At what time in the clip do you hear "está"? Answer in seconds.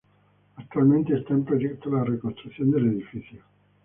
1.15-1.35